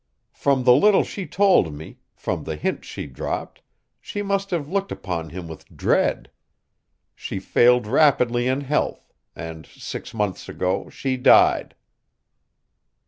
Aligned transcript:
From 0.33 0.63
the 0.63 0.73
little 0.73 1.03
she 1.03 1.27
told 1.27 1.71
me, 1.75 1.99
from 2.15 2.43
the 2.43 2.55
hints 2.55 2.87
she 2.87 3.05
dropped, 3.05 3.61
she 3.99 4.23
must 4.23 4.49
have 4.49 4.67
looked 4.67 4.91
upon 4.91 5.29
him 5.29 5.47
with 5.47 5.77
dread. 5.77 6.31
She 7.13 7.39
failed 7.39 7.85
rapidly 7.85 8.47
in 8.47 8.61
health, 8.61 9.13
and 9.35 9.67
six 9.67 10.11
months 10.11 10.49
ago 10.49 10.89
she 10.89 11.17
died." 11.17 11.75